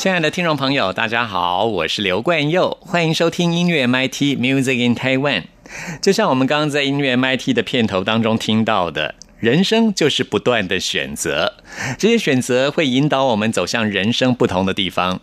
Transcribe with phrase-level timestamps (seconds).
[0.00, 5.42] 亲爱的听众朋友，大家好，我是刘冠佑，欢迎收听音乐 MIT Music in Taiwan。
[6.00, 11.52] 就像我们刚刚在音乐 MIT 的片头当中听到的，人生就是不断的选择，
[11.98, 15.20] 这些选择会引导我们走向人生不同的地方，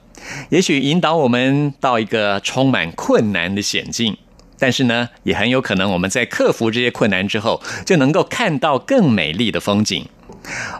[0.50, 4.16] 也许引导我们到一个充满困难的险境，
[4.60, 10.08] 但是呢，也很有可能我们在克服这些困难之后，就能够看到更美丽的风景。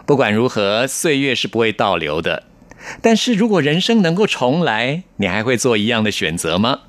[0.06, 2.44] 不管如何，岁月是不会倒流的。
[3.00, 6.80] 但是如果人生能够重来，你还会做一样的选择吗？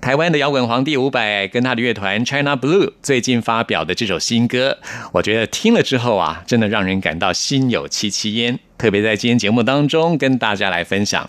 [0.00, 4.78] 台湾的摇滚皇帝伍佰跟他的乐团 China Blue 最近发表的这首新歌，
[5.12, 8.58] 我觉得听了之后啊，真的让人感到心有戚戚焉。
[8.78, 11.28] 特别在今天节目当中跟大家来分享，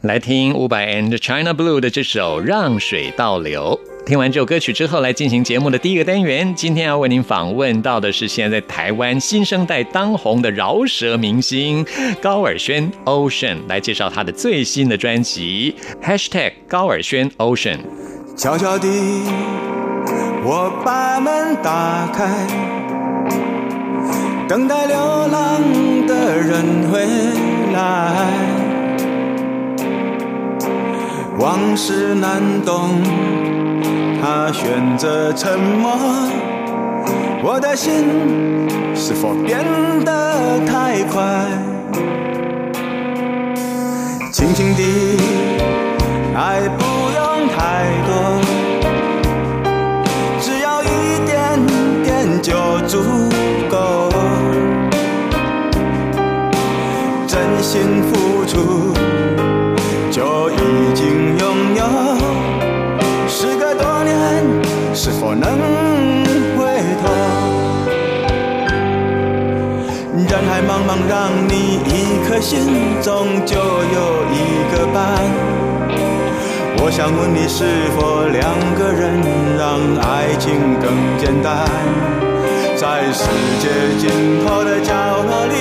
[0.00, 3.78] 来听伍佰 and China Blue 的这首《让水倒流》。
[4.10, 6.52] 听完这首歌曲之后，来进行节目的第一个单元。
[6.56, 11.86] 今天要为您访问到的是现在台湾新生代当红的饶舌明星
[12.20, 17.78] 高尔宣 Ocean，来介绍他的最新的专辑 Hashtag 高尔宣 Ocean。
[18.36, 18.88] 悄悄地，
[20.42, 22.26] 我把门打开，
[24.48, 24.96] 等待流
[25.28, 25.62] 浪
[26.08, 27.06] 的人回
[27.72, 28.26] 来。
[31.38, 33.59] 往事难懂。
[34.20, 35.90] 他选择沉默，
[37.42, 38.04] 我的心
[38.94, 39.64] 是否变
[40.04, 41.46] 得太快？
[44.30, 45.16] 轻轻地，
[46.36, 46.84] 爱不
[65.20, 65.44] 否能
[66.56, 66.64] 回
[67.02, 67.04] 头？
[70.16, 71.54] 人海茫茫，让你
[71.84, 72.56] 一颗心，
[73.02, 73.98] 终究有
[74.32, 74.38] 一
[74.72, 74.96] 个伴。
[76.82, 77.64] 我想问你，是
[77.94, 78.40] 否两
[78.78, 79.20] 个人
[79.58, 79.60] 让
[80.00, 80.88] 爱情更
[81.18, 81.68] 简单？
[82.74, 83.28] 在世
[83.60, 84.08] 界尽
[84.46, 85.54] 头的角落里，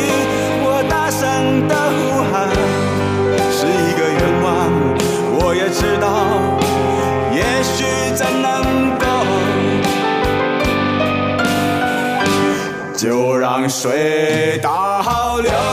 [0.63, 2.47] 我大声的呼喊，
[3.51, 4.47] 是一个愿望。
[5.41, 6.48] 我也知道。
[13.39, 15.68] 让水倒流。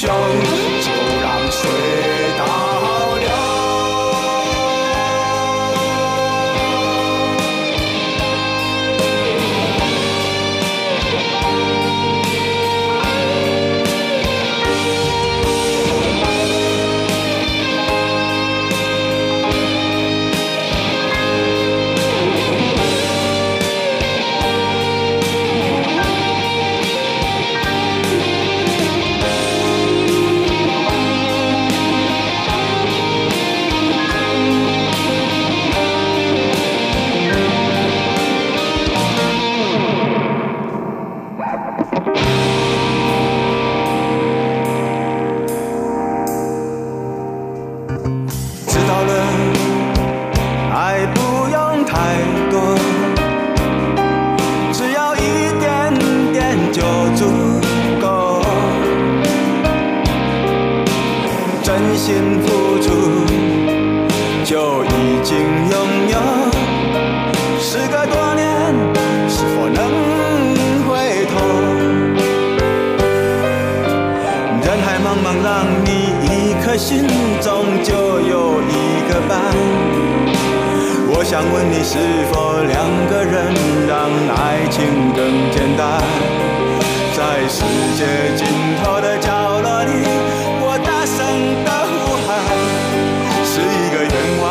[0.00, 0.57] 想
[84.78, 85.20] 情更
[85.50, 86.00] 简单？
[87.16, 87.64] 在世
[87.96, 88.00] 界
[88.36, 88.46] 尽
[88.80, 89.26] 头的角
[89.60, 89.90] 落里，
[90.62, 91.18] 我大声
[91.64, 91.92] 的呼
[92.24, 92.28] 喊，
[93.44, 94.44] 是一个愿望。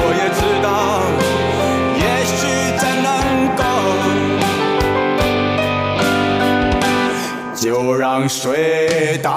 [0.00, 0.66] 我也知道，
[2.00, 2.34] 也许
[2.80, 3.06] 真能
[3.54, 3.62] 够。
[7.54, 9.28] 就让水倒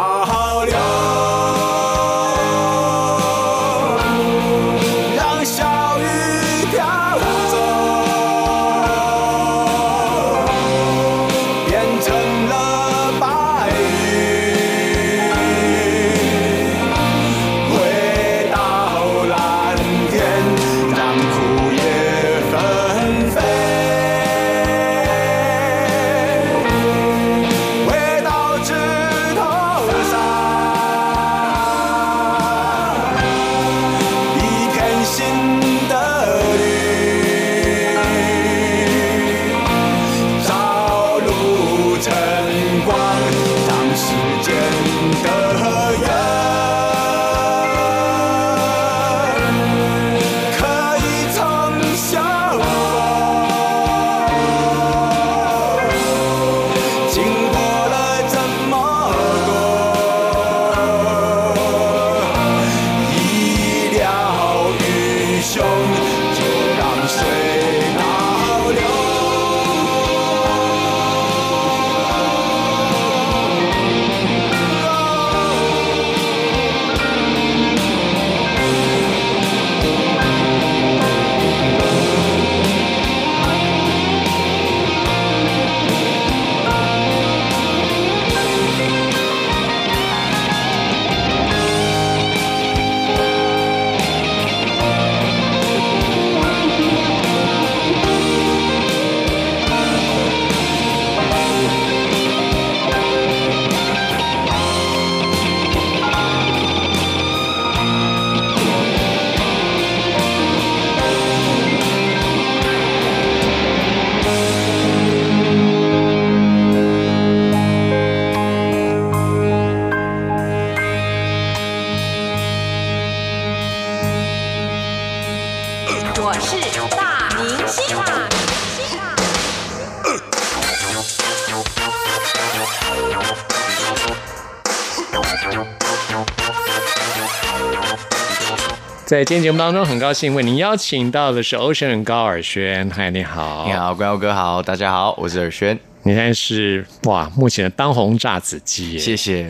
[139.18, 142.88] 在今天节目当中，很高兴为您邀请到的是 Ocean 高尔轩。
[142.92, 143.74] 嗨，你好，你。
[143.74, 149.00] 好，关佑哥好，大家好，我是尔轩，你现在是哇，目前的当红炸子鸡耶。
[149.00, 149.50] 谢谢。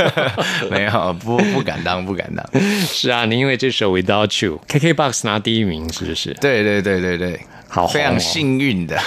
[0.72, 2.62] 没有，不不敢当，不敢当。
[2.86, 6.32] 是啊，你因为这首 Without You，KKBOX 拿第一名，是不是？
[6.40, 7.38] 对对对对对，
[7.68, 8.98] 好哦非常幸运的。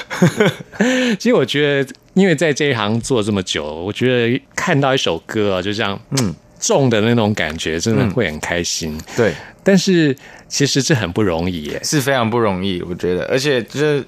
[1.18, 8.96] 其实我觉得，因为在这一行做这么久，我觉得看到一首歌啊，就这样，嗯，重的那种感觉，真的会很开心。
[9.16, 9.34] 对，
[9.68, 10.16] 但是
[10.48, 11.82] 其实这很不容易耶。
[11.84, 14.02] 是非常不容易，我觉得，而且就是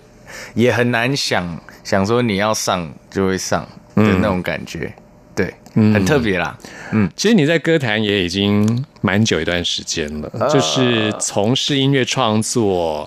[0.53, 4.93] 也很难想想说你要上就会上的那种感觉，
[5.35, 6.57] 对，很特别啦。
[6.93, 7.09] 嗯。
[7.13, 13.05] 其实你在歌坛也已经蛮久一段时间了，就是从事音乐创作，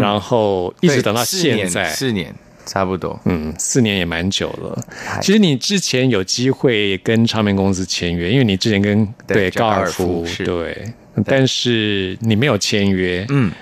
[0.00, 2.32] 然后一直等到四年现在，四年
[2.66, 3.18] 差不多。
[3.24, 4.78] 嗯，四年也蛮久了。
[5.20, 10.92] 其实你之前有机会跟唱片公司签约，因为你之前跟对高尔夫对，
[11.24, 13.52] 但是你没有签约，嗯，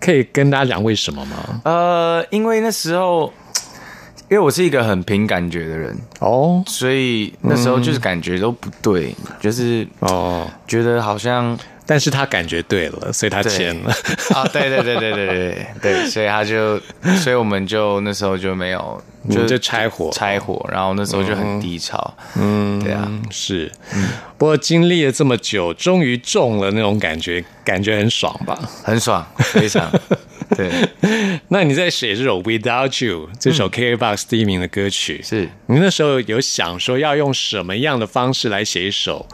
[0.00, 1.60] 可以跟大家讲为什么吗？
[1.64, 3.32] 呃，因为那时候，
[4.28, 6.62] 因为我是一个很凭感觉的人，哦。
[6.66, 11.56] 所以那时候就是感觉都不对，就是哦，觉得好像
[11.86, 13.90] 但是他感觉对了，所以他对签了。
[14.34, 16.78] 啊，对对对对对对对，所以他就，
[17.22, 20.10] 所以我们就那时候就没有， 就就拆伙。
[20.12, 23.70] 拆伙，然后那时候就很低潮，嗯，对啊，是。
[24.36, 28.58] 不过经历了这么久，终于中了那种感觉，感觉很爽吧？
[28.82, 29.90] 很爽，非常。
[30.56, 30.70] 对，
[31.48, 35.48] 那你在写这首《Without You》这首 KKBOX 第一名的歌曲，是。
[35.66, 39.26] 你那时候有想说要用什么样的方式来写一首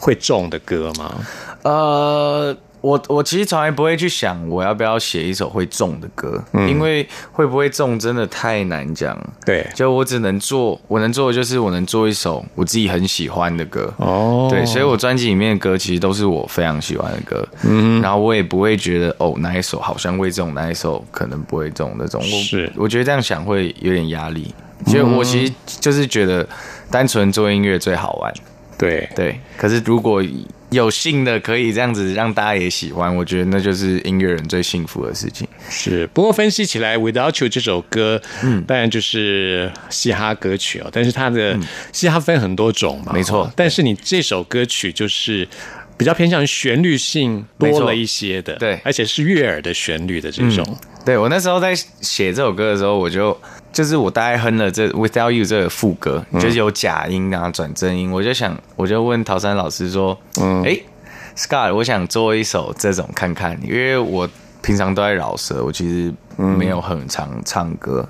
[0.00, 1.24] 会中的歌吗？
[1.66, 9.18] 呃，我我其实从来不会去想我要不要写一首会中的歌，因为会不会中真的太难讲。
[9.44, 13.92] 对，就我只能做，我能做的就是我能做一首我自己很喜欢的歌。
[13.96, 17.44] 哦，对，所以我专辑里面的歌其实都是我非常喜欢的歌。
[17.64, 22.20] 嗯，然后我也不会觉得哦哪一首好像会中，哪一首可能不会中那种。
[22.20, 24.54] 我是我觉得这样想会有点压力。
[24.86, 26.46] 就我其实就是觉得
[26.92, 28.32] 单纯做音乐最好玩。
[28.78, 29.08] 对。
[29.14, 30.22] 对，可是如果
[30.70, 35.46] 有幸的可以这样子让大家也喜欢，我觉得那就是音乐人最幸福的事情。
[35.70, 41.56] 是，不过分析起来，《Without You》这首歌，嗯，当然就是嘻哈歌曲哦，但是它的
[41.92, 43.44] 嘻哈分很多种嘛，没错。
[43.44, 43.52] 哦。
[43.54, 45.48] 但是你这首歌曲就是
[45.96, 48.80] 比较偏向于旋律性多了一些的，对。
[48.82, 53.38] 而且是悦耳的旋律的这种，对我那时候在写这首歌的时候，我就
[53.76, 60.80] 就是我大概哼了这 Without You 这个副歌，就是有假音啊转真音，我就想我就问陶山老师说，嗯，哎
[61.36, 64.26] ，Scott，我想做一首这种看看，因为我
[64.62, 68.08] 平常都在饶舌，我其实没有很常唱歌，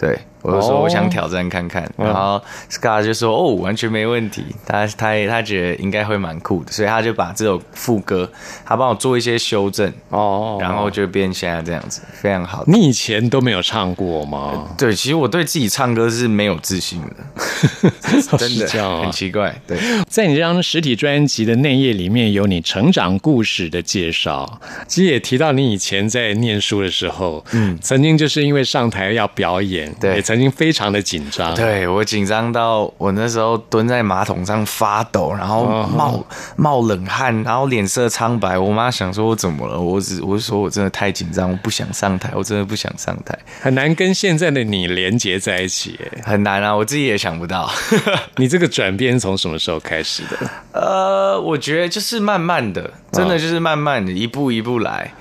[0.00, 0.16] 对。
[0.42, 8.30] 我就说我想挑战看看，然后 Scott 就说哦完全没问题，他他他觉得应该会蛮酷的，所以他就把这首副歌
[8.64, 12.64] 他帮我做一些修正，哦然后就变现在这样子，非常好。
[12.66, 14.68] 你以前都没有唱过吗？
[14.76, 17.90] 对，其实我对自己唱歌是没有自信的，
[18.36, 19.54] 真的很奇怪。
[19.66, 30.16] 对，在你这张实体专辑的内页里面有你成长故事的介绍，其实也提到你以前在念书的时候，嗯，曾经就是因为上台要表演，对。
[30.16, 36.24] 也曾经非常的紧张，对我紧张到我那时候蹲在马桶上发抖，然后冒、
[36.56, 38.58] 冒冷汗，然后脸色苍白。
[38.58, 39.78] 我妈想说我怎么了？
[39.78, 46.00] 我只我是说我真的太紧张，我不想上台，我真的不想上台，很难跟现在的你连接在一起。
[46.02, 47.70] 哎很难啊，我自己也想不到。
[48.36, 50.38] 你这个转变从什么时候开始的？
[50.72, 55.12] 呃，我觉得就是慢慢的，真的就是慢慢的，一步一步来。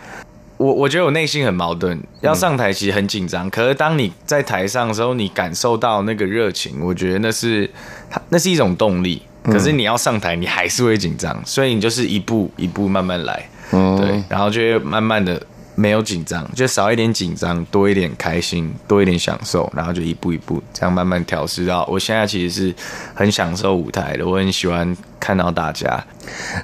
[0.62, 7.68] 我我觉得我内心很矛盾，要上台其实很紧张，可是当你在台上的时候，你感受到那个热情，我觉得那是
[8.12, 9.24] 它那是一种动力。
[9.44, 15.42] 可是你要上台，你还是会紧张，所以你就是一步一步慢慢来，对，然后就会慢慢的
[15.82, 22.76] 没有紧张，就少一点紧张，多一点开心，多一点享受，然后就一步一步这样慢慢调试到我现在其实是
[23.16, 26.06] 很享受舞台的，我很喜欢看到大家，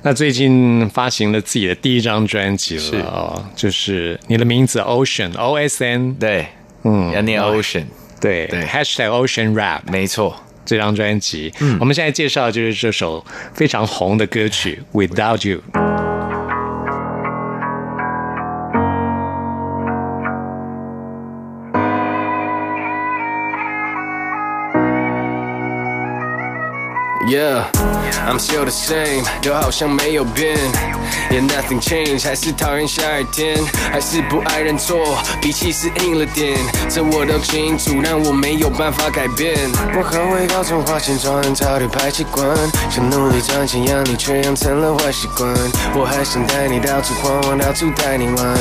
[0.03, 6.47] 那最近发行了自己的第一张专辑是了哦，就是你的名字 Ocean O S N，对，
[6.83, 7.85] 嗯，要念 Ocean，
[8.21, 10.35] 对对，Hashtag Ocean Rap 没错。
[10.65, 11.77] 这张专辑，嗯。
[11.79, 15.63] 我们现在介绍的就是这首非常红的歌曲《Without You》。
[27.29, 27.65] Yeah,
[28.25, 30.57] I'm still the same，就好像没有变
[31.29, 33.57] ，Yeah nothing changed，还是讨厌下雨天，
[33.91, 36.57] 还是不爱认错，脾气是硬了点，
[36.89, 39.57] 这我都清楚，但我没有办法改变。
[39.93, 42.47] 我很会搞种花钱装人潮的排气管，
[42.89, 45.53] 想努力赚钱养你，却养成了坏习惯。
[45.93, 48.57] 我还想带你到处晃晃，到处带你玩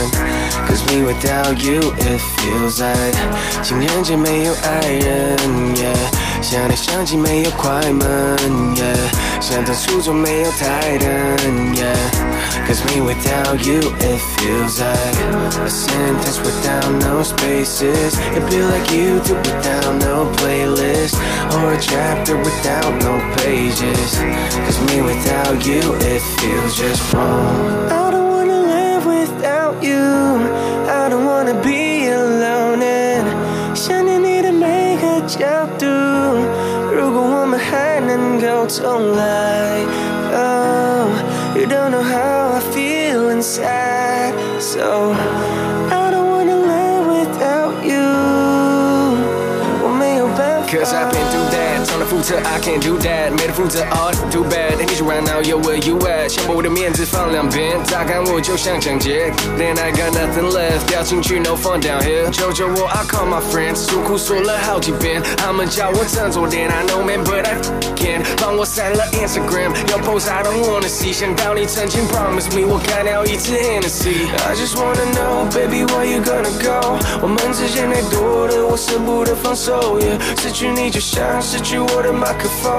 [0.66, 3.16] ，Cause me without you it feels like
[3.62, 5.38] 情人节没有爱人
[5.76, 6.25] ，Yeah。
[6.41, 8.37] 想来想去没有快门，
[8.75, 15.17] yeah，想到初中没有台灯，yeah，Cause me without you it feels like
[15.63, 18.17] a sentence without no spaces.
[18.35, 21.15] It feel like you do without no playlist
[21.51, 24.19] or a chapter without no pages.
[24.65, 27.89] Cause me without you it feels just wrong.
[27.89, 30.01] I don't wanna live without you.
[30.89, 33.25] I don't wanna be alone and
[33.75, 35.37] 想念你的每个角
[35.74, 35.74] 度。
[35.74, 35.74] 如果我们
[38.36, 39.80] 还能够重来
[40.34, 41.08] ，Oh,
[41.56, 44.34] you don't know how I feel inside.
[44.60, 45.14] So
[45.90, 48.02] I don't wanna live without you.
[49.82, 50.68] 我没有办法。
[50.68, 51.15] Cause I've
[52.15, 55.97] been through that，唱的负责 I can't do that，没得负责 Oh too bad，你说 right now yo where you
[55.99, 56.29] at？
[56.29, 59.31] 先把我的面子放两边，榨干我就像抢劫。
[59.57, 62.29] Then I got nothing left，掉进去 no fun down here。
[62.31, 67.55] 求求我 I call my friends，诉苦说了好几遍，他们叫我振作点，I know man but I
[67.95, 68.21] can't。
[68.37, 76.21] 帮我删了 Instagram，要 post I don't wanna see，想到你曾经 promise me，我干掉一次 Hennessy。I just wanna know baby where you
[76.21, 76.97] gonna go？
[77.21, 80.19] 我们之间太多的我舍不得放手，yeah。
[80.41, 82.70] 失去你就像失去我 的麦克风，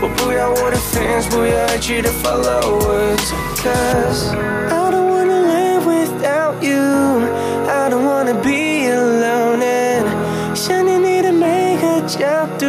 [0.00, 4.30] 我不要我的 fans，不要 IG 的 followers，cause
[4.70, 7.26] I don't wanna live without you。
[7.68, 10.06] I don't wanna be alone and
[10.54, 12.66] 想念你的每个角度。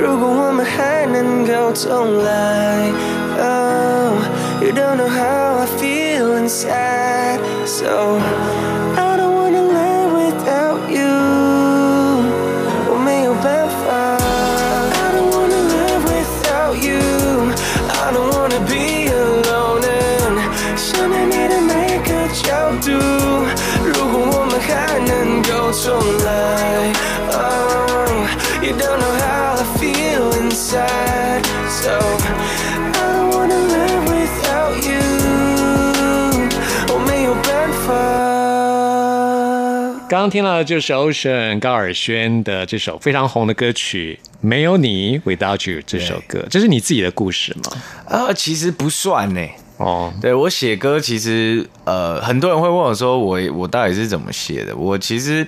[0.00, 2.90] 如果我们还能够重来
[3.38, 4.14] ，Oh,
[4.74, 7.38] don't know how I feel inside.
[7.66, 8.18] So
[31.32, 31.46] inside.
[31.68, 35.00] So I don't wanna live without you.
[36.88, 37.92] 我没有办法。
[40.08, 47.72] 刚刚听到的就是 Ocean 高尔宣的这首非常红的歌曲《没有你 Without You》这首歌，这是你自己的故事吗？
[48.06, 49.40] 啊，其实不算呢。
[49.78, 54.76] 哦，对我写歌，其实呃，很多人会问我说我我到底是怎么写的？
[54.76, 55.46] 我其实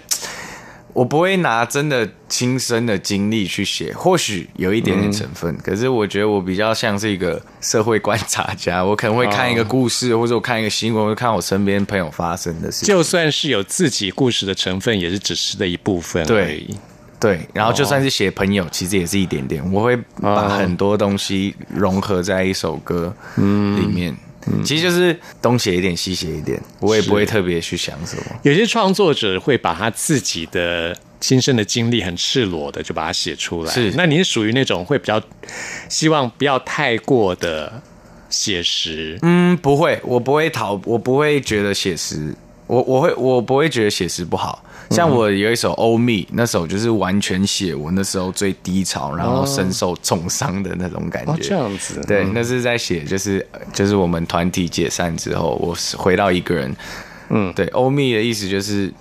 [0.95, 12.95] 我不会拿真的亲身的经历去写，或许有一点点成分，可是我觉得我比较像是一个社会观察家， 我可能会看一个故事，或者我看一个新闻，或者看我身边朋友发生的事情。
[12.95, 16.75] 就算是有自己故事的成分，也是只是的一部分而已。
[17.19, 19.73] 对，然后就算是写朋友，其实也是一点点。
[19.73, 24.15] 我会把很多东西融合在一首歌里面，
[24.65, 28.23] 其实就是东写一点，西写一点，我也不会特别去想什么。
[28.43, 33.73] 有些创作者会把他自己的亲身的经历很赤裸的就把它写出来。
[33.73, 35.23] 是那你是属于那种会比较
[35.89, 37.83] 希望不要太过的
[38.29, 42.35] 写实，嗯，不会，我不会讨，我不会觉得写实，
[42.67, 44.65] 我我会我不会觉得写实不好。
[44.95, 51.33] 像我有一首《欧密》，那首就是完全写我那时候最低潮，然后深受重伤的那种感觉。
[51.33, 56.75] 哦这样子对，嗯那是在写，就是就是我们团体解散之后，我是回到一个人。
[57.31, 58.93] 嗯对，欧密的意思就是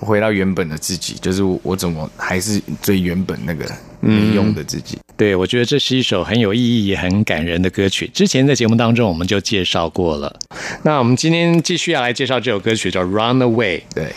[0.00, 3.64] 回到原本的自己，就是我我怎么还是最原本那个
[4.00, 4.98] 没用的自己。
[5.16, 8.10] 对，我觉得这是一首很有意义也很感人的歌曲。
[8.12, 10.34] 之前在节目当中我们就介绍过了。
[10.82, 13.78] 那我们今天继续要来介绍这首歌曲，叫《Run Away》。
[13.94, 14.12] 对，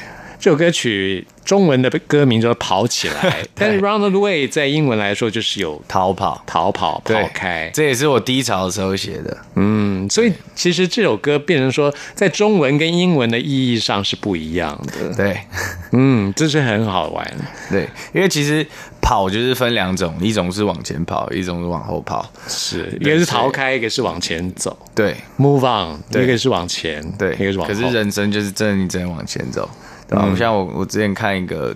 [0.45, 3.15] 这首歌曲中文的歌名叫《跑起来》，
[3.55, 6.43] 但是 “Run Away” 在英文来说就是有逃跑。
[6.45, 7.71] 逃跑、跑开。
[7.73, 9.35] 这也是我低潮的时候写的。
[9.55, 15.15] 嗯，所以其实这首歌变成说，在中文跟英文的意义上是不一样的。
[15.15, 15.35] 对，
[15.93, 17.35] 嗯，这是很好玩。
[17.71, 18.63] 对，因为其实
[19.01, 22.31] 跑就是分两种，一种是往前跑，一种是往后跑。
[22.47, 27.73] 是，一个是逃开，一个是往前走对，move on，对一个是往前，对，一个是往后。
[27.73, 29.67] 可是人生就是真的，你只能往前走，
[30.07, 30.35] 对吧？
[30.37, 31.75] 像我我之前看一个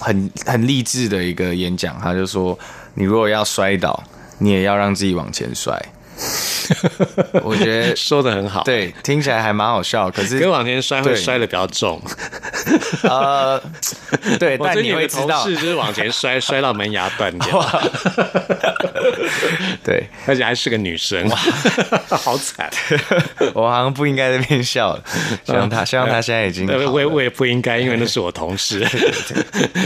[0.00, 2.58] 很很励志的一个演讲，他就说，
[2.94, 4.02] 你如果要摔倒，
[4.38, 5.80] 你也要让自己往前摔。
[7.42, 12.00] 我觉得 说的很好，，对，听起来还蛮好笑，可是 跟往前摔会摔的比较重。
[13.02, 13.60] 呃，
[14.38, 17.82] 对，但你会知道，是就是往前摔，摔到门牙断掉，
[19.84, 20.08] 对。
[20.26, 21.28] 而且还是个女生，
[22.08, 22.70] 好惨。
[23.52, 25.04] 我好像不应该在那边笑了，
[25.44, 28.82] 希望她希望她现在已经我也我也不应该，因为那是我同事。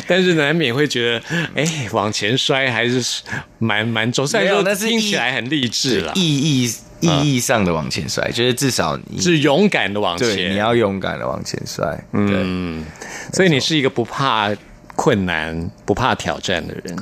[0.06, 1.22] 但是难免会觉得，
[1.56, 3.22] 哎，往前摔还是
[3.58, 4.24] 蛮蛮重。
[4.24, 10.50] 虽然说听起来很励志啦，意义意义上的往前摔，就是至少你是勇敢的往对前。
[10.50, 12.42] 你要勇敢的往前摔，对。
[12.44, 12.84] 嗯，
[13.32, 14.50] 所以你是一个不怕
[14.96, 16.96] 困难、不怕挑战的人。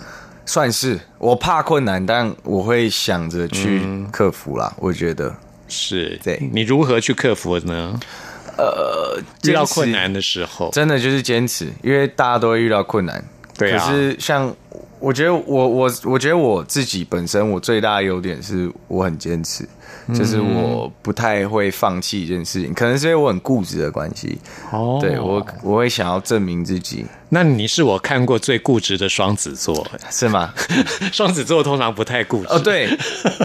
[0.44, 4.72] 算是我怕困难，但我会想着去克服啦。
[4.79, 5.35] 我觉得，
[5.66, 7.98] 是，对你如何去克服呢？
[8.57, 13.22] 呃，遇到困难的时候，真的就是坚持，因为大家都会遇到困难。
[13.59, 14.55] 对啊可是像
[14.98, 19.66] 我觉得我我我觉得我自己本身我最大的优点是我很坚持，
[20.14, 24.38] 就是我不太会放弃一件事情，可能是因为我很固执的关系。
[24.72, 29.87] 哦对我我会想要证明自己，那你是我看过最固执的双子座。
[30.11, 30.52] 是吗？
[31.12, 32.48] 双子座通常不太固执。
[32.48, 32.88] 哦，对，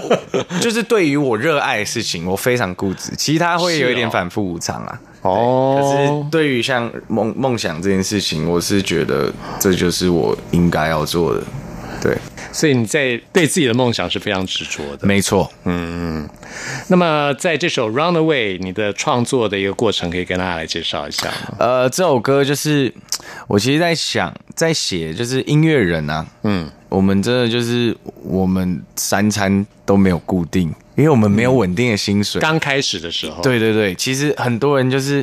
[0.62, 5.00] 就是对于我热爱的事情，我非常固执，其他会有一点反复无常啊。
[5.22, 11.44] 哦，可是对于像梦梦想这件事情，我是觉得这就是我应该要做的。
[12.02, 12.18] 对，
[12.52, 15.06] 所以你在对自己的梦想是非常执着的。
[15.06, 15.48] 没错。
[15.66, 16.28] 嗯
[16.88, 21.56] 那么在这首《Runaway》，你的创作的一个过程，可以跟大家来介绍一下吗？
[21.60, 22.92] 呃，这首歌就是
[23.48, 32.40] 我其实在想，在写，就是音乐人啊，嗯，我们真的就是我们三餐都没有固定，因为我们没有稳定的薪水。
[32.40, 35.18] 刚开始的时候，，对对对，其实很多人就是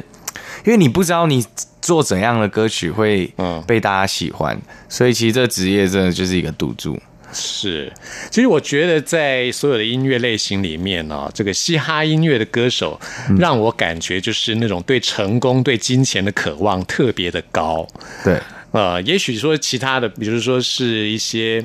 [0.64, 1.44] 因为你不知道你
[1.80, 7.00] 做怎样的歌曲会嗯被大家喜欢，所以其实这职业真的就是一个赌注。
[7.32, 7.92] 是。
[8.30, 12.98] 其实我觉得在所有的音乐类型里面呢、这个嘻哈音乐的歌手，
[13.38, 17.86] 让我感觉就是那种对成功、对金钱的渴望特别的高。
[18.24, 18.40] 对，
[18.72, 21.64] 呃，也许说其他的，比如说是一些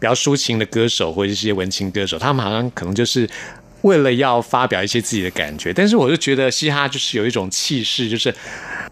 [0.00, 3.28] 比较抒情的歌手，或者是一些文青歌手，他们好像可能就是
[3.82, 8.34] 为了要发表一些自己的感觉，但是我就觉得嘻哈就是有一种气势，就是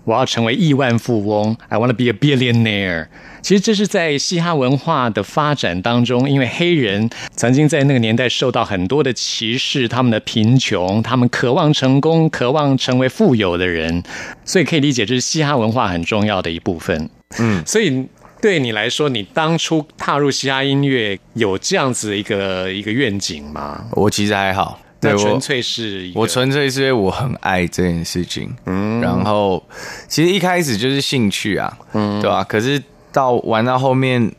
[0.04, 3.06] 我要成为亿万富翁，I wanna be a billionaire。
[3.40, 14.02] 其实这是在嘻哈文化的发展当中，因为黑人曾经在那个年代受到很多的歧视，他们的贫穷，他们渴望成功，渴望成为富有的人，
[14.44, 17.10] 所以可以理解这是嘻哈文化很重要的一部分。
[17.40, 18.06] 嗯，所以
[18.42, 23.84] 对你来说，你当初踏入嘻哈音乐有这样子的一个一个愿景吗？
[23.92, 29.64] 我其实还好，对纯粹是我纯粹是因为我很爱这件事情，嗯，然后
[30.08, 34.30] 其实一开始就是兴趣啊，嗯，对吧、可是到玩到后面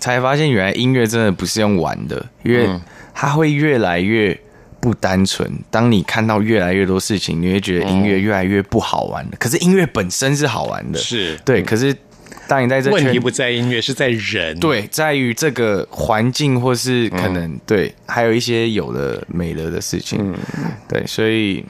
[0.00, 2.68] 才发现，原来音乐真的不是用玩的，因为
[3.14, 4.36] 它会越来越
[4.80, 5.48] 不单纯。
[5.70, 9.36] 当你看到越来越多事情，你会觉得音乐越来越不好玩的。
[9.38, 11.62] 可是音乐本身是好玩的，是对。
[11.62, 11.96] 可是
[12.46, 14.58] 当你在这圈问题不在音乐，是在人。
[14.60, 20.34] 对，在于这个环境，或是可能、对，还有一些有的没了的事情，
[20.88, 21.64] 对，所以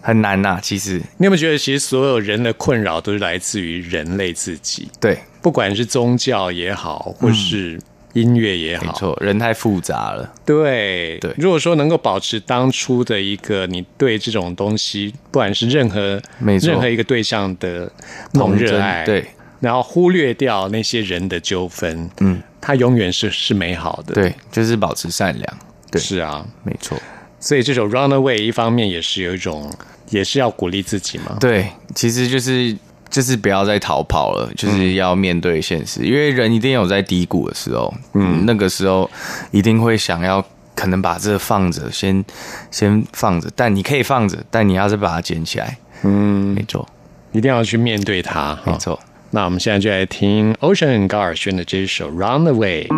[0.00, 1.00] 很难呐、其实。
[1.18, 7.78] 你有没有觉得，其实所有人的困扰都是来自于人类自己，对，不管是宗教也好，或是
[8.14, 11.18] 音乐也好，没错，人太复杂了，对。
[11.18, 11.32] 对。
[11.36, 16.20] 如果说能够保持当初的一个你对这种东西，不管是任何
[16.60, 17.90] 任何一个对象的
[18.32, 19.24] 那种热爱，对，
[19.60, 25.58] 然后忽略掉那些人的纠纷，嗯，它永远是是美好的，，对，就是保持善良，
[25.90, 26.98] 对，是啊，没错，
[27.38, 29.72] 所以这首《Runaway》一方面也是有一种，
[30.10, 32.76] 也是要鼓励自己嘛，对，其实就是
[33.08, 39.10] 就是不要再逃跑了，就是要面对现实，因为人一定有在低谷的时候，嗯，那个时候
[39.50, 40.44] 一定会想要。
[40.72, 42.24] 可能把这放着，先
[42.70, 46.88] 先放着，但你可以放着，但你要是把它捡起来，嗯，没错，
[47.32, 48.62] 一定要去面对它，哈。
[48.64, 48.98] 没错。
[49.32, 52.88] 那我们现在就来听 Ocean 高尔宣的这首《Runaway》。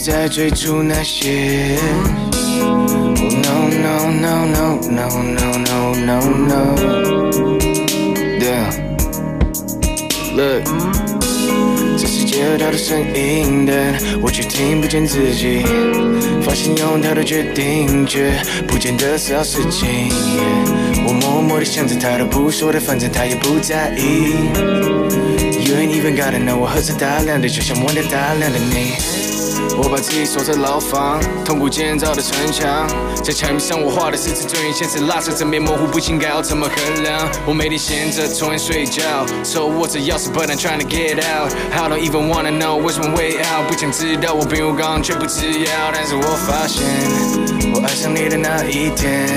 [0.00, 1.76] 在追逐那些。
[2.62, 2.88] Oh,
[3.42, 6.60] no, no, no, no, no, no, no, no, no.
[8.40, 8.72] Damn.
[10.34, 10.64] Look.
[11.98, 15.62] 这世界有太多声音，但我却听不见自己。
[16.42, 18.32] 发现有太多决定，却
[18.66, 20.08] 不见得是好事情。
[21.06, 24.32] 我默默地想着，他都不说的，反正他也不在意。
[25.66, 29.29] You ain't even gotta know，我喝着大量的，就像玩的大量的你。
[29.76, 32.86] 我把自己锁在牢房，痛苦建造的城墙，
[33.22, 37.28] 在墙壁上我画的是自尊与现实拉扯，正面模糊不清，该要怎么衡量？
[37.46, 39.02] 我每天闲着，从未睡觉，
[39.44, 41.52] 手握着钥匙，but I'm trying to get out。
[41.72, 46.84] I don't even wanna know where's my way out，不想知道我病入膏肓却不吃药，但是我发现
[47.74, 49.28] 我爱上你的那一天，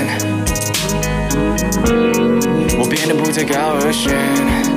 [2.78, 4.73] 我变得不再高而宣。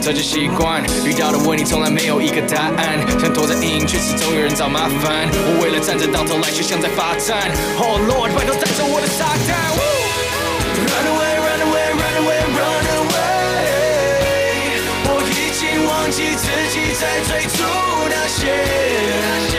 [0.00, 5.28] 早就习惯遇到的问题从来没有一个答案，想躲在阴影，却始终有人找麻烦。
[5.32, 7.50] 我为了站着到头来，却像在罚站。
[7.78, 9.54] Oh Lord，拜托带走我的撒旦。
[10.82, 13.20] Run away, run away, run away, run away。
[15.06, 17.62] 我已经忘记自己在最初
[18.08, 18.40] 那些。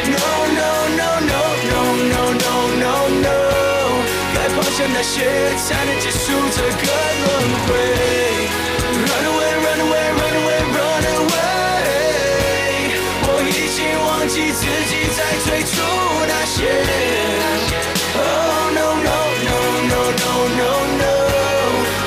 [0.03, 0.19] No
[0.51, 1.79] no no no no
[2.11, 2.51] no no
[2.81, 3.31] no no。
[4.35, 6.83] 该抛下那些，才能结束这个
[7.23, 7.31] 轮
[7.63, 7.69] 回。
[8.93, 9.52] Run away,
[14.33, 15.79] 记自己在最初
[16.27, 16.65] 那些。
[18.15, 19.15] Oh no no
[19.45, 19.57] no
[19.89, 21.05] no no no no。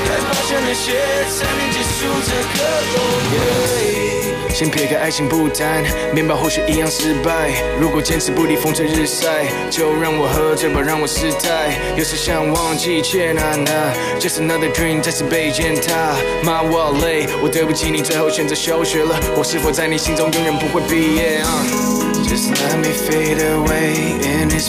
[0.08, 0.90] 该抛下那些，
[1.30, 1.94] 才能结束
[2.26, 2.58] 这个
[2.90, 2.98] 轮
[3.30, 4.50] 回。
[4.52, 7.50] 先撇开爱情不谈，面包或许一样失败。
[7.78, 11.78] 如果坚持不离风吹日晒，就让我喝醉吧，让我失态。
[11.96, 13.70] 有时想忘记，却难拿。
[14.18, 16.16] Just another dream，再次被践踏。
[16.42, 19.14] 妈，我好累，我对不起你，最后选择休学了。
[19.36, 22.05] 我是否在你心中永远不会毕业啊
[22.36, 24.68] ？Just let me fade away in this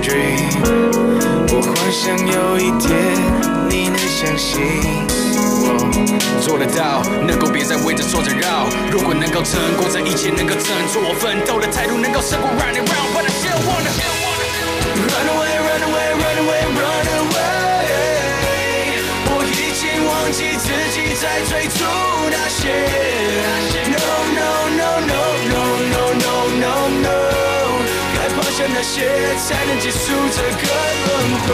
[0.00, 0.48] dream。
[1.52, 2.88] 我幻想有一天
[3.68, 4.56] 你能相信。
[6.40, 8.66] 做得到，能够别再为这做着绕。
[8.90, 13.12] 如果能够撑过这一切，能够振作我奋斗的态度，能够胜过 running round。
[13.12, 13.92] But I still wanna
[15.12, 17.92] run away, run away, run away, run away。
[19.28, 21.84] 我已经忘记自己在最初
[22.32, 22.72] 那些。
[23.84, 24.71] No no no no no
[28.92, 29.96] 些，才能结束
[30.36, 31.08] 这个轮
[31.40, 31.48] 回。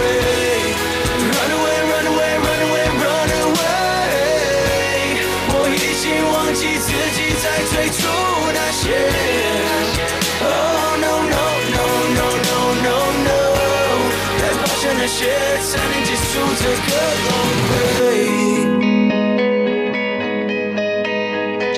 [1.30, 3.62] Run away, run away, run away, run away。
[5.54, 7.98] 我已经忘记自己在最初
[8.52, 8.82] 那些。
[10.42, 11.38] Oh no no
[11.74, 11.78] no
[12.16, 12.90] no no no
[13.22, 13.30] no，
[14.40, 15.18] 该抛下那些，
[15.62, 16.26] 才能结束
[16.58, 16.88] 这个
[17.22, 17.26] 轮
[17.70, 18.37] 回。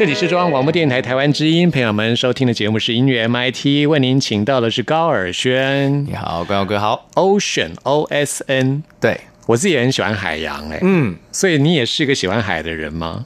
[0.01, 7.07] 这里是中央广播电台台湾之音，朋友们收听的节目是音乐 MIT，为您请到的是高尔轩你好，关友哥好。
[7.17, 8.83] ，Ocean O S N。
[8.99, 13.23] 对，我自己也很喜欢海洋、哎，嗯，所以你也是个喜欢海的人吗？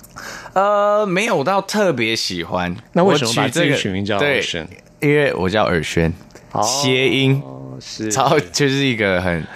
[0.54, 2.74] 呃，没有到特别喜欢。
[2.94, 4.66] 那为什么我把自己这个取名叫对 Ocean？
[5.00, 6.12] 因为我叫尔轩，
[6.60, 9.46] 谐音，哦，是超就是一个很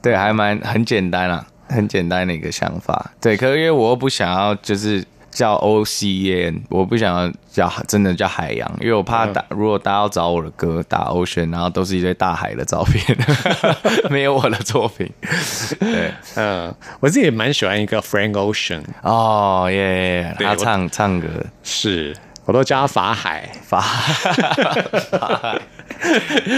[0.00, 3.12] 对，还蛮很简单啊，很简单的一个想法。
[3.20, 13.16] 对，可是因为我又不想要就是叫 O C E N，我不想要叫真的叫海洋，因为我怕打、如果大家要找我的歌打 Ocean，然后都是一堆大海的照片，
[14.10, 15.10] 没有我的作品。
[15.80, 21.26] 对，嗯，我自己也蛮喜欢一个 Frank Ocean，哦耶耶耶，他唱唱歌。
[21.62, 23.82] 是我都叫他法海，发，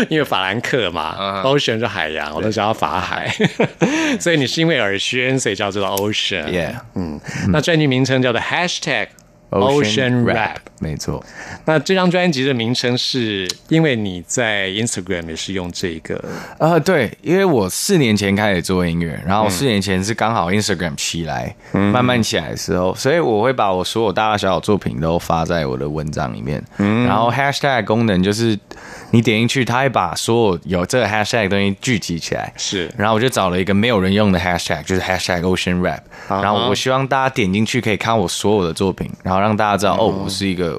[0.09, 3.29] 因为法兰克嘛、嗯 o c e a n 是海洋，我都叫他法海，
[4.19, 6.49] 所以你是因为耳宣，所以叫做 Ocean。
[6.49, 9.09] 耶嗯，那专辑名称叫做 Hashtag
[9.51, 10.57] Ocean Rap。
[10.85, 11.25] 没错。
[11.65, 16.23] 那这张专辑的名称是因为你在 Instagram 也是用这个，
[16.59, 26.63] 呃，对，因为我四年前开始做音乐，然后四年前是刚好 Instagram 起来，慢慢起来的时候，所以我会把我所有大大小小作品都发在我的文章里面。
[26.77, 28.59] 然后 Hashtag 功能就是
[29.11, 32.53] 你点进去，它会把所有有这个 Hashtag 的东西聚集起来。
[32.57, 36.01] 是然后我就找了一个没有人用的 Hashtag，就是 Hashtag Ocean Rap。
[36.29, 40.74] 然后我希望大家点进去可以看我所有的作品，然后让大家知道，哦，我是一个。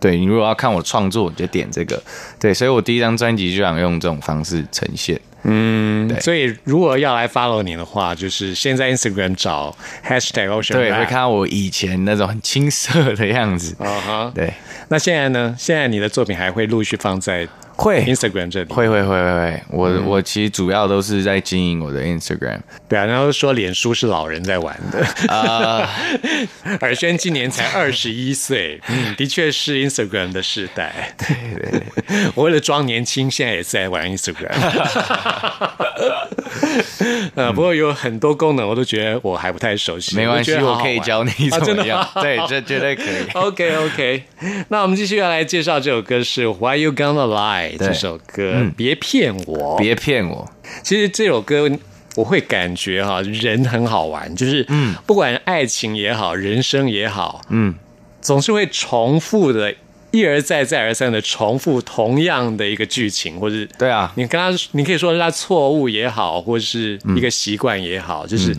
[0.00, 2.02] 对你如果要看我创作，你就点这个。
[2.38, 5.20] 对，所以我第一张专辑就想用这种方式呈现。
[5.46, 13.76] 嗯，所以如果要来 follow 你的话，就是先在 Instagram 找 Hashtag Ocean 对，Rap 会看到我以前那种很青涩的样子。
[13.78, 14.32] 啊哈。
[14.34, 14.54] 对，
[14.88, 15.54] 那现在呢？
[15.58, 18.72] 现在你的作品还会陆续放在会 Instagram 这里？
[18.72, 22.60] 会会会会会，我、我其实主要都是在经营我的 Instagram。
[22.88, 25.04] 对啊，然后说脸书是老人在玩的。
[25.32, 25.88] 啊、
[26.80, 31.14] 尔轩今年才二十一岁，嗯，的确是 Instagram 的时代。
[31.18, 31.82] 对对对，
[32.34, 34.54] 我为了装年轻，现在也是在玩 Instagram。
[37.34, 40.16] 呃，不过有很多功能，我都觉得我还不太熟悉。
[40.16, 41.84] 没关系，我可以教你怎么。
[41.86, 43.28] 样对，这绝对可以。
[43.34, 44.22] OK OK，
[44.68, 49.76] 那我们继续要来介绍这首歌是《Why You Gonna Lie》对这首歌，别骗我。
[49.78, 50.50] 别骗我。
[50.82, 51.70] 其实这首歌
[52.14, 57.74] 我会感觉哈，人很好玩，就是嗯，不管爱情也好，人生也好，嗯，
[58.20, 59.74] 总是会重复的。
[60.14, 68.56] 一而再、再而三的重复同样的一个剧情，或者是对啊你跟他，你可以说是他错误也好，或是一个习惯也好，就是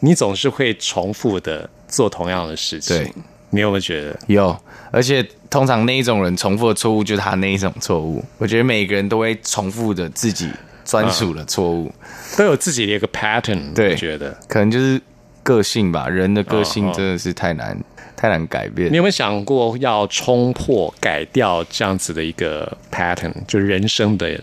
[0.00, 2.94] 你总是会重复的做同样的事情。
[2.94, 3.10] 对，
[3.48, 4.18] 你有没有觉得？
[4.26, 4.54] 有，
[4.90, 8.22] 而且通常那一种人重复的错误就是他那一种错误。
[8.36, 10.50] 我觉得每个人都会重复着自己
[10.84, 11.90] 专属的错误，
[12.36, 14.36] 都有自己的一个 pattern，对我觉得。
[14.46, 15.00] 可能就是
[15.42, 16.08] 个性吧。
[16.08, 17.78] 人的个性真的是太难、
[18.16, 18.96] 太难改变你。
[18.96, 24.40] 有没有想过要冲破、改掉这样子的一个 pattern，就是人生的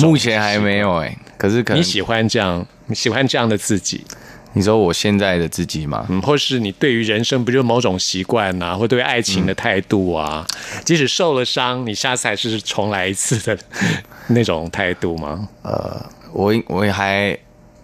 [0.00, 4.04] 目前还没有哎、可是可能你喜欢这样，你喜欢这样的自己，
[4.54, 6.04] 你说我现在的自己吗？
[6.08, 10.44] 嗯，或是你对于人生不就某种习惯呐，或对爱情的态度啊，
[10.84, 13.56] 即使受了伤，你下次还是重来一次的
[14.26, 15.48] 那种态度吗？
[15.62, 17.38] 呃我我也还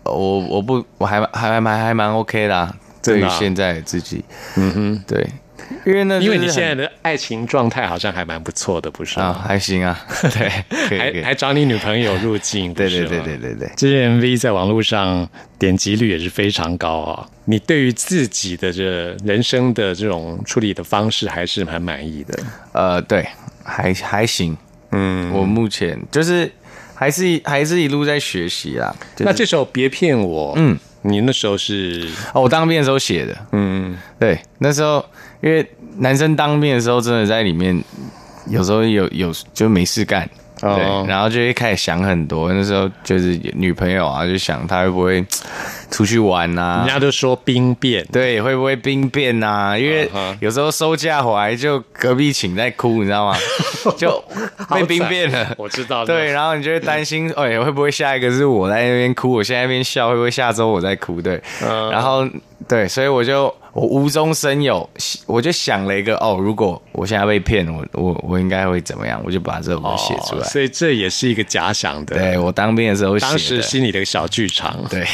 [0.05, 4.25] 我我不我还还蛮还蛮 OK 的、对于现在的自己，
[4.57, 5.27] 嗯哼，对，
[5.85, 9.45] 因为呢，因为你现在的爱情状态好像还蛮不错的，不是啊吗？
[9.47, 9.99] 还行啊，
[10.33, 10.49] 对，
[10.99, 17.27] 还还找你女朋友入境，对对对对对对，这支 MV 在网络上点击率也是非常高啊！
[17.45, 22.39] 你对于自己的这人生的这种处理的方式还是蛮满意的。
[22.73, 23.27] 呃，对，
[23.65, 24.57] 还还行，
[24.91, 26.51] 嗯，我目前就是
[27.03, 28.95] 还是还是一路在学习啦。
[29.17, 32.09] 就是、那这首《别骗我》，嗯，你那时候是？
[32.33, 33.99] 哦，我当兵的时候写的，嗯。
[34.21, 35.05] 对，那时候
[35.41, 37.83] 因为男生当兵的时候，真的在里面
[38.49, 42.53] 有时候有有就没事干，哦对，然后就会开始想很多。
[42.53, 45.25] 那时候就是女朋友啊，就想她会不会
[45.91, 46.95] 出去玩啊人？
[46.95, 50.09] 家都说兵变，对，会不会兵变啊、因为
[50.41, 53.37] 有时候收假回来就隔壁寝在哭，你知道吗？
[53.99, 54.23] 就
[54.71, 55.55] 被兵变了。
[55.59, 56.05] 我知道。
[56.05, 61.21] 对，，然后你就会担心，哎，会不会下一个是我在那边哭，我现在那边笑，会不会下周我在哭？
[61.21, 62.25] 对，嗯然后
[62.69, 64.89] 对，所以我就我无中生有，
[65.27, 69.21] 我就想了一个哦，如果我现在被骗，我我我应该会怎么样？
[69.25, 70.43] 我就把这首歌写出来。
[70.43, 72.17] 哦所以这也是一个假想的。
[72.17, 74.79] 对我当兵的时候当时心里的小剧场。
[74.91, 75.07] 对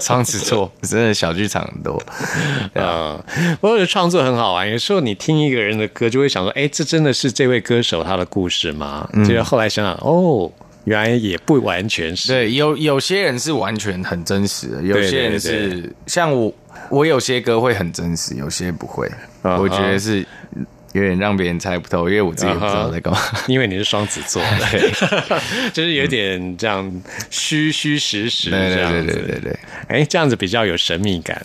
[0.00, 2.02] 双子座真的小剧场很多。
[2.74, 3.22] 嗯，
[3.60, 4.68] 不过创作很好玩。
[4.68, 10.50] 有时候你听一个人的歌，就会想说：“哎，这真的是这位歌手他的故事吗？”结果后来想想，哦，
[10.84, 12.28] 原来也不完全是。
[12.28, 16.52] 对，有有些人是完全很真实的，有些人对是像我，
[16.90, 19.10] 我有些歌会很真实，有些不会。
[19.42, 20.26] 我觉得是
[20.92, 23.20] 有点让别人猜不透，因为我自己也不知道在干嘛。
[23.46, 24.66] 因为你是双子座的，
[25.72, 26.92] 就是有点这样
[27.30, 29.04] 虚虚实实对这样子。
[29.06, 31.40] 对对对对对，哎，这样子比较有神秘感。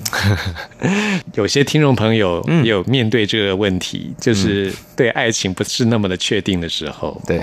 [1.36, 7.22] 有些听众朋友嗯也有面对这个问题，就是对爱情不是那么的确定的时候。
[7.28, 7.40] 对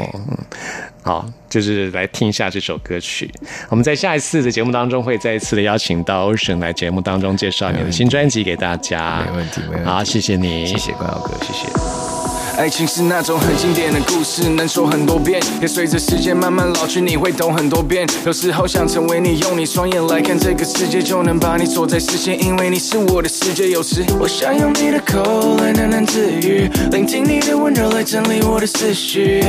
[1.02, 3.30] 好，就是来听一下这首歌曲。
[3.68, 9.22] 我们在下一次的节目当中会再一次的邀请到 Ocean 来节目当中介绍你的新专辑给大家。
[9.30, 11.66] 没问题没问题好，谢谢你，谢谢关耀哥，谢谢。
[12.56, 18.06] 爱情是那种很经典的故事，能说很多遍，也随着时间慢慢老去，你会懂很多遍。
[18.26, 23.70] 有时候想成为你，用你双眼来看这个世界，就能把你锁在视线，因为你是我的世界。
[23.70, 29.42] 有时我想用你的口来喃喃自语，聆听你的温柔来整理我的思绪。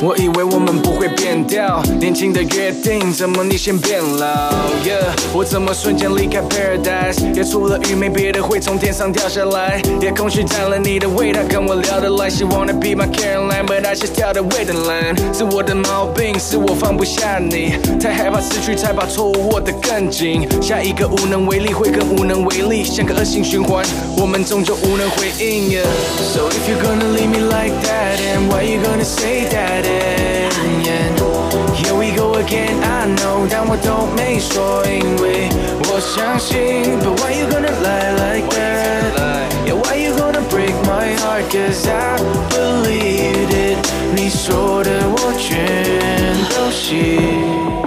[0.00, 4.52] 我以为我们不会变掉，年轻的约定，怎么你先变老
[4.84, 7.34] ？Yeah，我怎么瞬间离开 Paradise？
[7.34, 12.30] 也除了雨没别的会从天上掉下来，夜空虚占了你的味道，跟我聊得来。
[12.30, 20.46] She wanna be my Caroline，but I just 跳的 wait the line，是我的毛病，是我放不下你，太害怕失去，才把错误握得更紧。
[20.62, 23.84] 下一个无能为力会更无能为力，像个恶性循环，
[24.16, 25.70] 我们终究无能回应。
[26.22, 29.87] So if you're gonna leave me like that, and why you gonna say that?
[29.87, 32.83] And yeah, here we go again.
[32.83, 35.49] I know，但我都没说，因为
[35.89, 36.99] 我相信。
[36.99, 39.13] But why you gonna lie like that?
[39.65, 41.49] Yeah, why you gonna break my heart?
[41.49, 42.17] Cause I
[42.49, 43.77] believed it.
[44.13, 47.86] 你说的我全都信。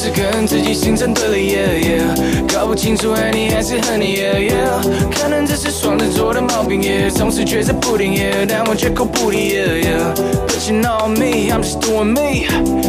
[0.00, 1.54] 是跟自己形成对立。
[1.54, 4.16] Yeah, yeah，搞不清楚爱你还是恨你。
[4.16, 4.80] Yeah, yeah，
[5.14, 6.82] 可能这是双子座的毛病。
[6.82, 8.14] 也总是觉着不定。
[8.14, 9.52] 也但我绝口不提。
[9.52, 12.48] Yeah, yeah，But you know me, I'm just doing me。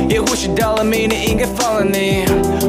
[0.09, 2.23] 也或许到了明年应该放了你。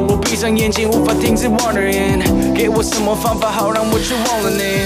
[0.09, 4.83] 我闭上眼睛无法停止 wondering，给我什么方法好让我去忘了你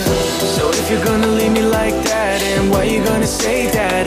[0.54, 4.06] ？So if you're gonna leave me like that, and why you gonna say that?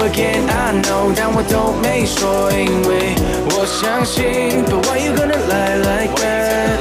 [0.00, 0.48] again.
[0.48, 3.14] I know，但我都没说，因为
[3.50, 4.64] 我相信。
[4.64, 6.80] But why you gonna lie like that?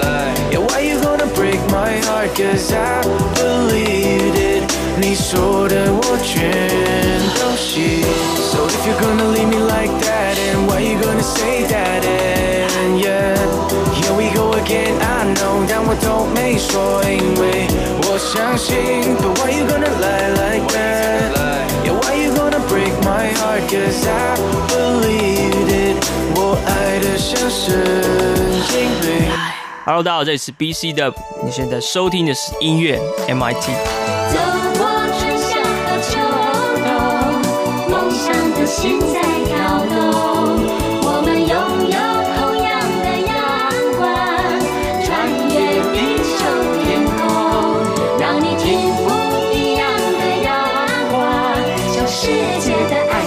[0.52, 2.34] Yeah, why you gonna break my heart?
[2.36, 3.02] Cause I
[3.36, 4.64] believed it.
[4.98, 6.52] 你说的我全
[7.36, 8.04] 都信。
[8.52, 12.06] So if you're gonna leave me like that, and why you gonna say that?
[12.06, 13.36] And yeah,
[13.94, 14.96] here we go again.
[15.02, 17.68] I know，但我都没说，因为
[18.08, 19.18] 我相信。
[19.18, 21.39] But why you gonna lie like that?
[23.41, 24.37] cause i
[24.69, 25.97] believe it.
[26.37, 27.49] 我爱的像
[29.87, 32.99] hello 大家好这里是 BC 的你现在收听的是音乐
[33.29, 34.39] mit 走
[34.77, 36.21] 过春夏和秋
[36.85, 39.10] 冬梦想的星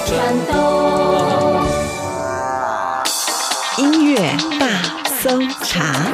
[0.06, 1.64] 转动。
[3.78, 4.82] 音乐大
[5.22, 6.13] 搜查。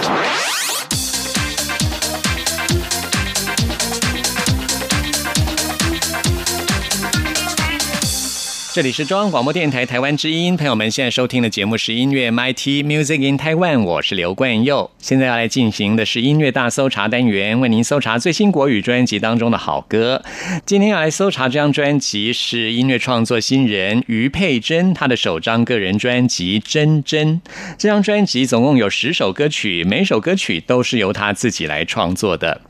[8.72, 14.92] 这里是中央广播电台台湾之音，朋友们现在收听的节目是音乐 MIT Music in Taiwan，我是刘冠佑。
[15.00, 20.24] 现在要来进行的是音乐大搜查单元，为您搜查最新国语专辑当中的好歌。
[20.68, 27.42] 今天要来搜查这张专辑是音乐创作新人于佩珍她的首张个人专辑《真真》。
[27.76, 32.62] 这张专辑总共有十首歌曲，每首歌曲都是由她自己来创作的。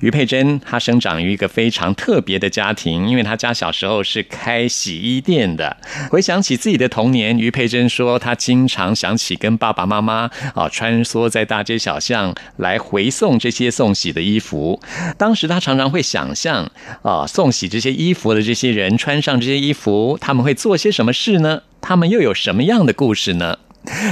[0.00, 5.41] 于佩珍她生长于一个非常特别的家庭，因为她家小时候是开洗衣店。
[5.42, 5.76] 念的。
[6.10, 14.80] 回想起自己的童年，于佩珍说，她经常想起跟爸爸妈妈啊穿梭在大街小巷来回送这些送洗的衣服。
[15.18, 16.70] 当时她常常会想象
[17.02, 21.62] 啊，送洗这些衣服的这些人穿上这些衣服，他们会做些什么事呢？
[21.80, 23.58] 他们又有什么样的故事呢？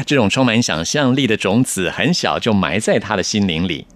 [0.05, 3.87] 这种充满想象力的种子，很小就埋在他的心灵里。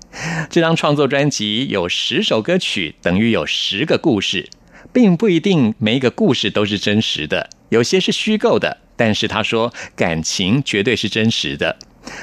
[0.49, 4.49] 这张创作专辑有十首歌曲，等于有十个故事，
[4.95, 8.78] 并不一定每一个故事都是真实的，有些是虚构的。
[8.97, 11.76] 但是他说，感情绝对是真实的。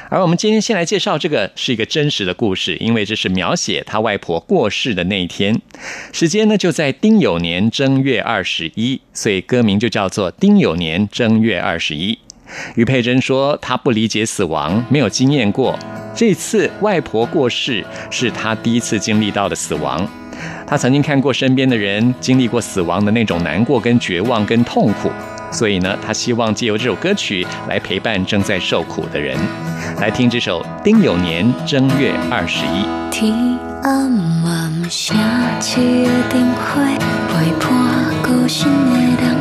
[0.10, 5.62] 而我们今天先来介绍这个是一个真实的故事，因为这是描写他外婆过世的那一天，
[6.14, 12.14] 时间呢就在丁酉年正月二十一，所以歌名就叫做《丁酉年正月二十一》。
[12.76, 15.78] 于佩珍说：“她不理解死亡，没有经验过。
[16.16, 20.10] 这次外婆过世是她第一次经历到的死亡。
[20.72, 25.12] 他曾经看过身边的人经历过死亡的那种难过、跟绝望、跟痛苦，
[25.52, 29.38] 所以呢，他希望借由这首歌曲来陪伴正在受苦的人。
[30.00, 32.86] 来听这首《丁酉年正月二十一》。
[33.12, 33.34] 天
[33.84, 34.10] 暗
[34.46, 35.18] 暗，城
[35.60, 36.80] 市的灯火
[37.28, 37.68] 陪伴
[38.24, 39.36] 孤身的人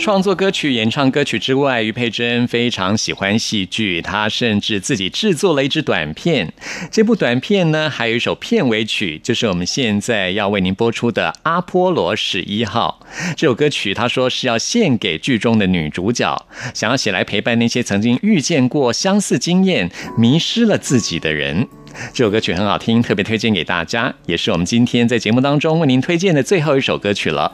[0.00, 6.50] 创作歌曲、演唱歌曲之外，于佩珍非常喜欢戏剧，她甚至自己制作了一支短片。
[6.90, 12.98] 这部短片呢，还有一首片尾曲，就是我们现在要为您播出的《阿波罗十一号》。
[13.36, 21.68] 这首歌曲，他说是要献给剧中的女主角，想要写来陪伴那些曾经遇见过相似经验、迷失了自己的人。
[22.12, 27.50] 这首歌曲很好听，特别推荐给大家，也是我们今天在节目当中为您推荐的最后一首歌曲了。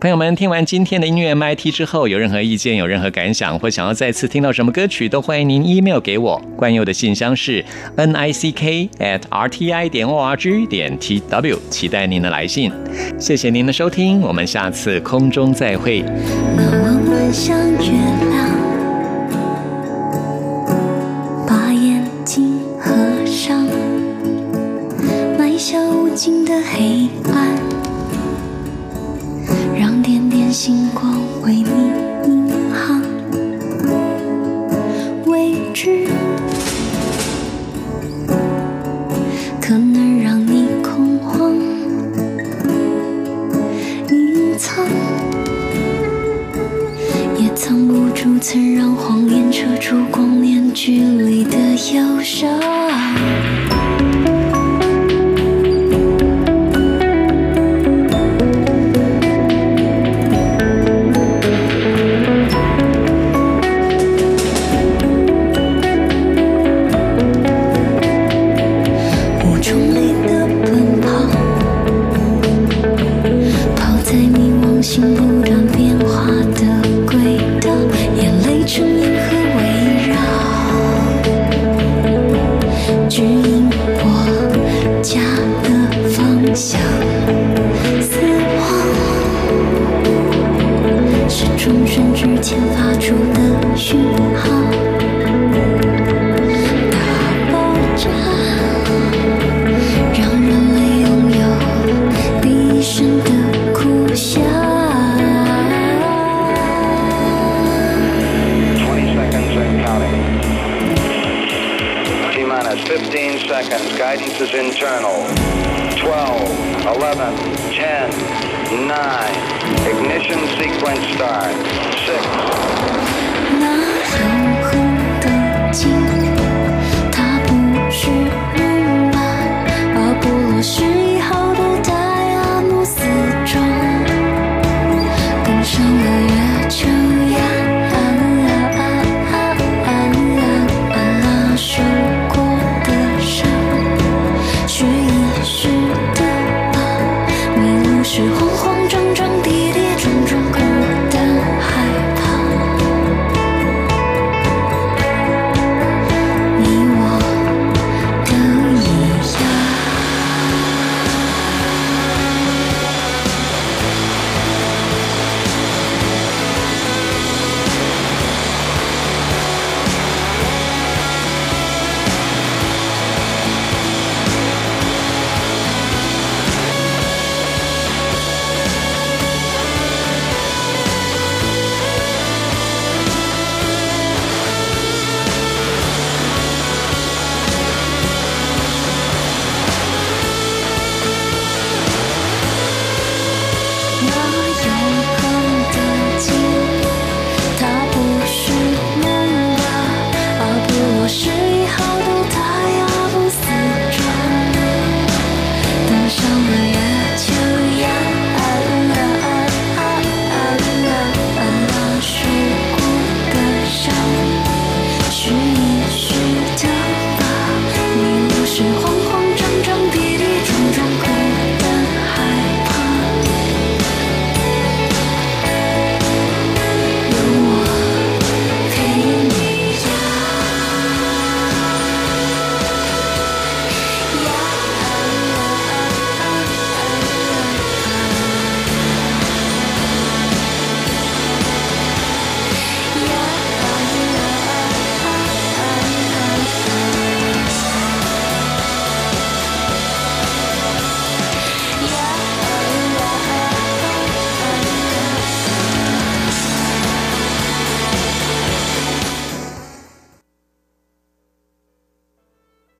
[0.00, 6.40] 朋友们，听完今天的音乐 MIT 之后，有任何意见、有任何感想，或想要再次听到什么歌曲，都欢迎您 email 给我。
[6.56, 7.64] 冠佑的信箱是
[7.96, 12.72] n i c k at r t i 点 o r g 点 t w，期待您的来信。
[13.18, 16.04] 谢谢您的收听，我们下次空中再会。
[16.56, 18.29] 那弯弯像月
[26.20, 27.56] 下无尽的黑暗，
[29.74, 31.64] 让点点星光为你
[32.26, 33.00] 引航。
[35.24, 36.06] 未知
[39.62, 41.54] 可能让你恐慌，
[44.10, 44.84] 隐藏。
[47.38, 51.56] 也藏不住曾让谎言遮住光年距离的
[51.94, 52.60] 忧伤。